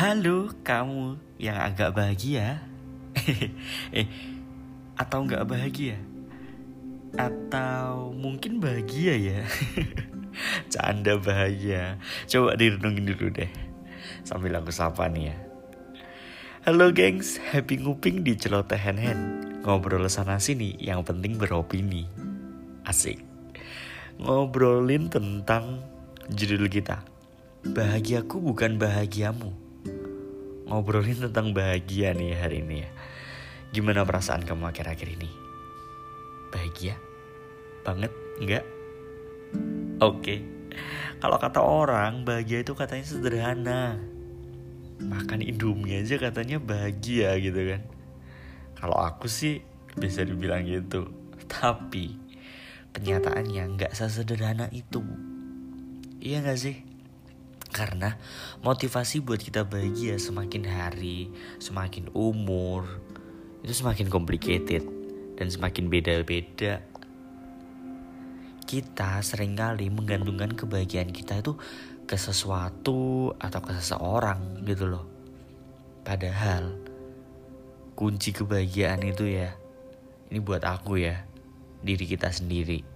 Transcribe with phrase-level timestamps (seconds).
[0.00, 2.64] Halo kamu yang agak bahagia.
[3.92, 4.08] Eh
[4.96, 6.00] atau nggak bahagia?
[7.20, 9.44] Atau mungkin bahagia ya?
[10.72, 12.00] Canda bahagia.
[12.24, 13.52] Coba direnungin dulu deh
[14.24, 15.38] Sambil aku sapa nih ya.
[16.64, 19.22] Halo gengs, happy nguping di celoteh hand hand
[19.68, 22.08] Ngobrol sana sini, yang penting beropini.
[22.88, 23.20] Asik.
[24.16, 25.84] Ngobrolin tentang
[26.32, 27.04] judul kita.
[27.68, 29.68] Bahagiaku bukan bahagiamu
[30.70, 32.90] Ngobrolin tentang bahagia nih hari ini ya
[33.70, 35.30] Gimana perasaan kamu akhir-akhir ini?
[36.50, 36.94] Bahagia?
[37.86, 38.10] Banget?
[38.38, 38.64] Enggak?
[39.98, 40.46] Oke
[41.18, 43.98] Kalau kata orang bahagia itu katanya sederhana
[45.00, 47.82] makan indomie aja katanya bahagia gitu kan
[48.76, 49.64] kalau aku sih
[49.96, 51.08] bisa dibilang gitu
[51.48, 52.20] tapi
[52.92, 55.00] kenyataannya nggak sesederhana itu
[56.20, 56.76] iya nggak sih
[57.70, 58.18] karena
[58.60, 61.30] motivasi buat kita bahagia semakin hari
[61.62, 62.86] semakin umur
[63.62, 64.84] itu semakin complicated
[65.38, 66.82] dan semakin beda-beda
[68.70, 71.58] kita sering kali menggantungkan kebahagiaan kita itu
[72.06, 75.06] ke sesuatu atau ke seseorang gitu loh.
[76.06, 76.78] Padahal
[77.98, 79.58] kunci kebahagiaan itu ya
[80.30, 81.26] ini buat aku ya
[81.82, 82.86] diri kita sendiri.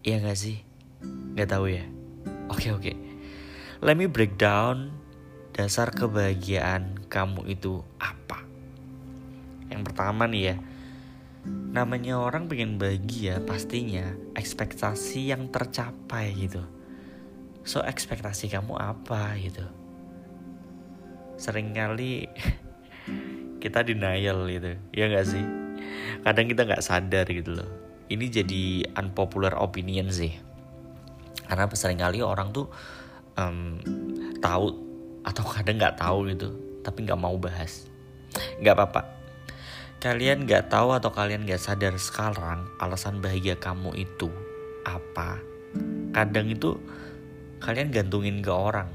[0.00, 0.64] Iya gak sih?
[1.36, 1.84] Gak tahu ya.
[2.48, 2.92] Oke oke.
[3.78, 4.94] Let me break down
[5.54, 8.42] dasar kebahagiaan kamu itu apa.
[9.70, 10.56] Yang pertama nih ya.
[11.48, 16.62] Namanya orang pengen bahagia pastinya ekspektasi yang tercapai gitu
[17.68, 19.60] so ekspektasi kamu apa gitu
[21.36, 22.24] sering kali
[23.62, 25.44] kita denial gitu ya nggak sih
[26.24, 27.68] kadang kita nggak sadar gitu loh
[28.08, 30.32] ini jadi unpopular opinion sih
[31.44, 32.72] karena sering kali orang tuh
[33.38, 33.78] um,
[34.42, 34.74] tahu
[35.22, 36.50] atau kadang nggak tahu gitu
[36.82, 37.86] tapi nggak mau bahas.
[38.58, 39.02] Nggak apa-apa.
[39.98, 44.30] Kalian nggak tahu atau kalian nggak sadar sekarang alasan bahagia kamu itu
[44.86, 45.42] apa?
[46.14, 46.78] Kadang itu
[47.58, 48.90] kalian gantungin ke orang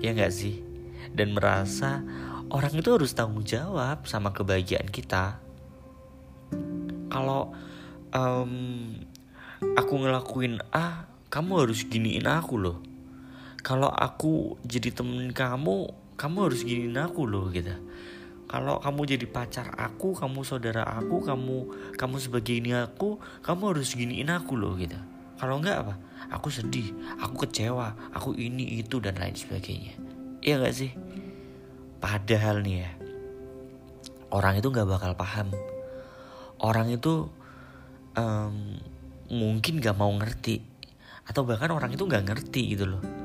[0.00, 0.64] ya nggak sih?
[1.12, 2.00] Dan merasa
[2.48, 5.36] orang itu harus tanggung jawab sama kebahagiaan kita.
[7.12, 7.52] Kalau
[8.16, 8.52] um,
[9.76, 12.91] aku ngelakuin A kamu harus giniin aku loh
[13.62, 17.74] kalau aku jadi temen kamu kamu harus giniin aku loh gitu
[18.50, 21.56] kalau kamu jadi pacar aku kamu saudara aku kamu
[21.96, 24.98] kamu sebagai ini aku kamu harus giniin aku loh gitu
[25.40, 25.94] kalau enggak apa
[26.30, 29.96] aku sedih, aku kecewa, aku ini itu dan lain sebagainya.
[30.40, 30.90] Iya gak sih?
[31.98, 32.90] Padahal nih ya,
[34.32, 35.52] orang itu gak bakal paham.
[36.62, 37.28] Orang itu
[38.14, 38.78] um,
[39.28, 40.62] mungkin gak mau ngerti,
[41.26, 43.21] atau bahkan orang itu gak ngerti gitu loh.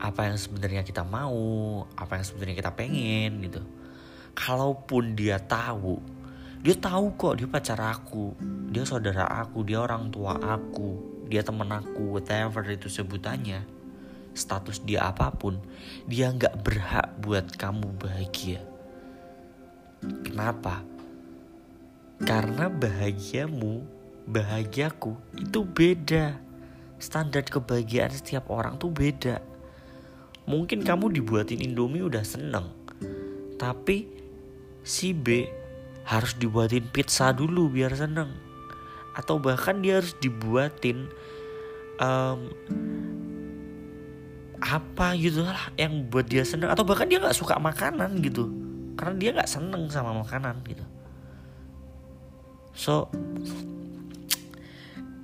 [0.00, 3.60] Apa yang sebenarnya kita mau, apa yang sebenarnya kita pengen gitu.
[4.32, 6.00] Kalaupun dia tahu,
[6.64, 8.32] dia tahu kok dia pacar aku,
[8.72, 13.80] dia saudara aku, dia orang tua aku, dia temen aku whatever itu sebutannya
[14.34, 15.58] status dia apa pun
[16.06, 18.62] dia nggak berhak buat kamu bahagia.
[20.00, 20.80] Kenapa?
[22.20, 23.84] Karena bahagiamu
[24.28, 26.38] bahagiaku itu beda.
[27.00, 29.40] Standar kebahagiaan setiap orang tuh beda
[30.50, 32.74] mungkin kamu dibuatin indomie udah seneng.
[33.54, 34.10] Tapi
[34.82, 35.46] si B
[36.02, 38.34] harus dibuatin pizza dulu biar seneng.
[39.14, 41.06] Atau bahkan dia harus dibuatin
[42.02, 42.50] um,
[44.58, 46.74] apa gitu lah yang buat dia seneng.
[46.74, 48.50] Atau bahkan dia nggak suka makanan gitu.
[48.98, 50.82] Karena dia nggak seneng sama makanan gitu.
[52.74, 53.06] So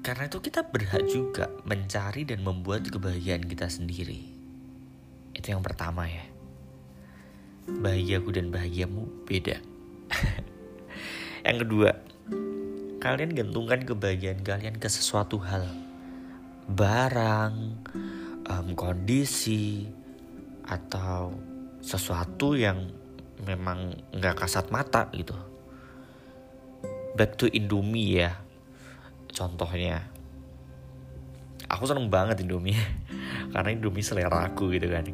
[0.00, 4.39] karena itu kita berhak juga mencari dan membuat kebahagiaan kita sendiri
[5.50, 6.24] yang pertama ya.
[7.66, 9.58] Bahagiaku dan bahagiamu beda.
[11.46, 11.90] Yang kedua
[13.00, 15.64] kalian gantungkan kebahagiaan kalian ke sesuatu hal.
[16.70, 17.80] Barang
[18.46, 19.88] um, kondisi
[20.68, 21.32] atau
[21.80, 22.92] sesuatu yang
[23.42, 25.32] memang nggak kasat mata gitu.
[27.16, 28.36] Back to Indomie ya
[29.32, 30.04] contohnya.
[31.70, 32.76] Aku seneng banget Indomie
[33.50, 35.04] karena Indomie selera aku gitu kan.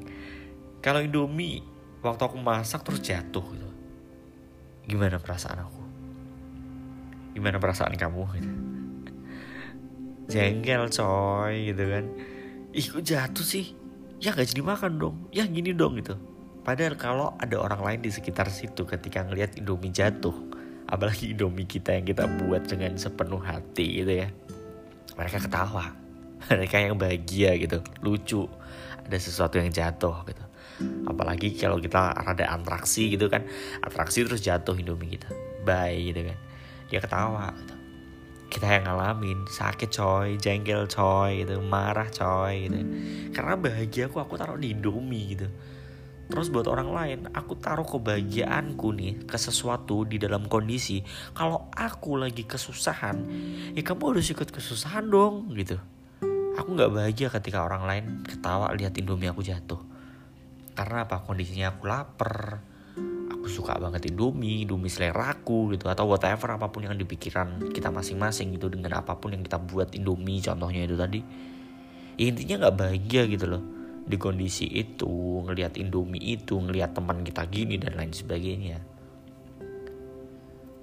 [0.85, 1.61] Kalau Indomie
[2.05, 3.69] waktu aku masak terus jatuh gitu.
[4.87, 5.83] Gimana perasaan aku?
[7.35, 8.51] Gimana perasaan kamu gitu?
[10.31, 12.05] Jengkel coy gitu kan.
[12.77, 13.75] Ih kok jatuh sih?
[14.23, 15.17] Ya gak jadi makan dong.
[15.35, 16.17] Ya gini dong gitu.
[16.63, 20.35] Padahal kalau ada orang lain di sekitar situ ketika ngelihat Indomie jatuh
[20.87, 24.29] apalagi Indomie kita yang kita buat dengan sepenuh hati gitu ya
[25.19, 25.91] mereka ketawa
[26.53, 28.47] mereka yang bahagia gitu lucu.
[29.07, 30.45] Ada sesuatu yang jatuh gitu.
[31.09, 33.47] Apalagi kalau kita ada atraksi gitu kan.
[33.81, 35.31] Atraksi terus jatuh Indomie kita.
[35.63, 36.39] Bye gitu kan.
[36.91, 37.75] Dia ketawa gitu.
[38.47, 42.79] kita yang ngalamin sakit coy jengkel coy gitu marah coy gitu.
[43.35, 45.51] Karena bahagia aku aku taruh di Indomie gitu.
[46.27, 50.99] Terus buat orang lain, aku taruh kebahagiaanku nih ke sesuatu di dalam kondisi.
[51.31, 53.17] Kalau aku lagi kesusahan,
[53.79, 55.79] ya kamu harus ikut kesusahan dong gitu.
[56.57, 59.81] Aku nggak bahagia ketika orang lain ketawa lihat Indomie aku jatuh.
[60.77, 61.25] Karena apa?
[61.25, 62.61] Kondisinya aku lapar,
[63.33, 67.93] aku suka banget Indomie, Indomie selera aku gitu atau whatever apa pun yang dipikiran kita
[67.93, 71.21] masing-masing gitu dengan apa pun yang kita buat Indomie contohnya itu tadi.
[72.17, 73.63] Ya, intinya nggak bahagia gitu loh
[74.07, 78.79] di kondisi itu ngelihat Indomie itu ngelihat teman kita gini dan lain sebagainya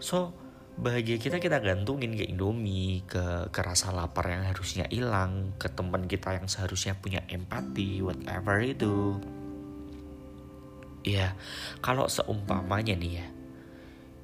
[0.03, 0.35] so
[0.73, 6.09] bahagia kita kita gantungin ke Indomie ke, ke rasa lapar yang harusnya hilang ke teman
[6.09, 9.21] kita yang seharusnya punya empati whatever itu.
[11.05, 11.37] Ya
[11.83, 13.27] kalau seumpamanya nih ya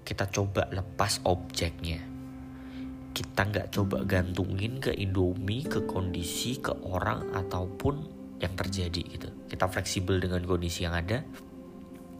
[0.01, 2.01] kita coba lepas objeknya.
[3.13, 7.95] Kita nggak coba gantungin ke Indomie ke kondisi ke orang ataupun
[8.41, 9.29] yang terjadi gitu.
[9.45, 11.21] Kita fleksibel dengan kondisi yang ada.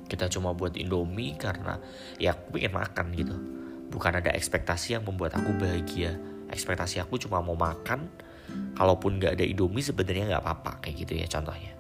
[0.10, 1.78] Kita cuma buat indomie karena
[2.18, 3.36] ya aku pengen makan gitu
[3.90, 6.16] bukan ada ekspektasi yang membuat aku bahagia.
[6.50, 8.10] Ekspektasi aku cuma mau makan.
[8.74, 11.74] Kalaupun nggak ada indomie sebenarnya nggak apa-apa kayak gitu ya contohnya.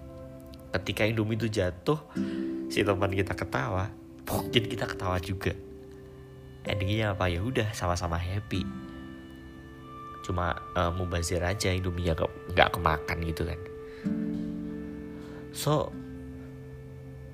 [0.69, 1.97] Ketika indomie itu jatuh
[2.69, 3.89] si teman kita ketawa
[4.29, 5.53] mungkin kita ketawa juga.
[6.65, 7.25] Endingnya apa?
[7.31, 8.61] Ya udah sama-sama happy.
[10.21, 13.59] Cuma uh, mubazir aja indomie nggak nggak kemakan gitu kan.
[15.49, 15.89] So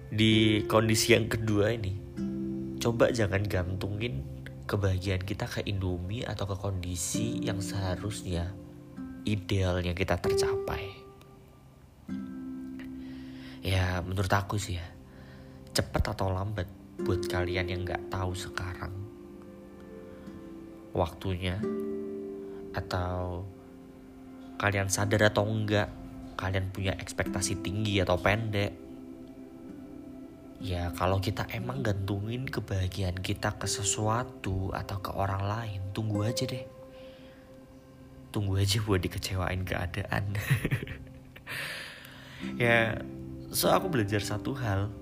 [0.07, 1.99] di kondisi yang kedua ini
[2.79, 4.23] coba jangan gantungin
[4.65, 8.49] kebahagiaan kita ke Indomie atau ke kondisi yang seharusnya
[9.25, 11.05] idealnya kita tercapai.
[13.65, 14.85] Ya menurut aku sih ya
[15.73, 16.69] cepat atau lambat
[17.01, 18.93] buat kalian yang nggak tahu sekarang
[20.95, 21.59] waktunya
[22.71, 23.43] atau
[24.55, 25.91] kalian sadar atau enggak
[26.39, 28.84] kalian punya ekspektasi tinggi atau pendek
[30.59, 36.47] ya kalau kita emang gantungin kebahagiaan kita ke sesuatu atau ke orang lain tunggu aja
[36.47, 36.65] deh.
[38.31, 40.23] Tunggu aja buat dikecewain keadaan.
[42.61, 43.01] Ya
[43.49, 44.93] so aku belajar satu hal.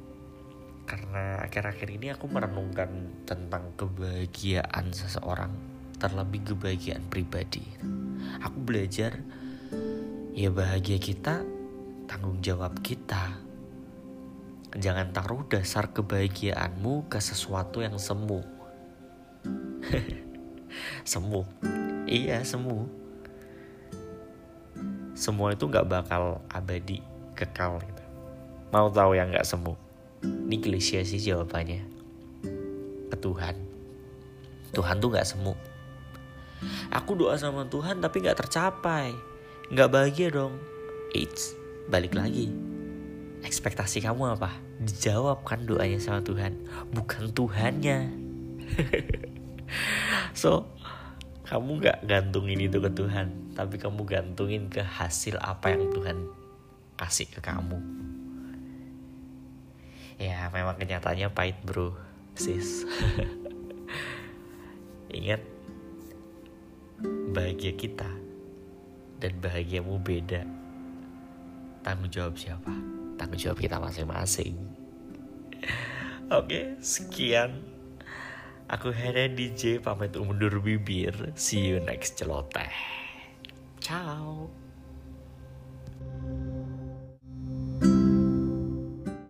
[0.83, 5.51] Karena akhir-akhir ini aku merenungkan tentang kebahagiaan seseorang
[5.95, 7.63] terlebih kebahagiaan pribadi.
[8.43, 9.19] Aku belajar
[10.35, 11.43] ya bahagia kita
[12.07, 13.39] tanggung jawab kita.
[14.73, 18.41] Jangan taruh dasar kebahagiaanmu ke sesuatu yang semu.
[21.13, 21.45] semu,
[22.09, 22.89] iya semu.
[25.13, 27.05] Semua itu nggak bakal abadi,
[27.37, 28.03] kekal gitu.
[28.73, 29.77] Mau tahu yang nggak semu?
[30.25, 31.85] Ini klise sih jawabannya.
[33.13, 33.55] Ke Tuhan.
[34.73, 35.53] Tuhan tuh nggak semu.
[36.89, 39.13] Aku doa sama Tuhan tapi nggak tercapai
[39.71, 40.59] nggak bahagia dong
[41.15, 41.55] It's
[41.87, 42.51] balik lagi
[43.43, 44.51] ekspektasi kamu apa
[44.81, 46.57] dijawab kan doanya sama Tuhan
[46.95, 48.09] bukan Tuhannya
[50.41, 50.67] so
[51.47, 56.17] kamu nggak gantungin itu ke Tuhan tapi kamu gantungin ke hasil apa yang Tuhan
[56.97, 57.77] kasih ke kamu
[60.17, 61.93] ya memang kenyataannya pahit bro
[62.33, 62.87] sis
[65.19, 65.43] ingat
[67.33, 68.07] bahagia kita
[69.23, 70.43] dan bahagiamu beda.
[71.79, 72.92] Tanggung jawab siapa?
[73.33, 74.53] Tanggung jawab kita masing-masing.
[76.29, 77.65] Oke, sekian.
[78.69, 81.33] Aku Hera DJ pamit undur bibir.
[81.33, 82.69] See you next celoteh.
[83.81, 84.53] Ciao.